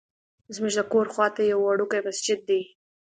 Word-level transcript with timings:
زمونږ 0.55 0.73
د 0.77 0.81
کور 0.91 1.07
خواته 1.13 1.41
یو 1.51 1.59
وړوکی 1.63 1.99
مسجد 2.07 2.39
دی. 2.49 2.61